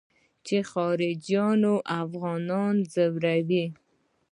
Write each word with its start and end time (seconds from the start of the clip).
چې 0.45 0.57
خارجيان 0.71 1.61
افغانان 2.01 2.75
ځوروي. 2.93 3.65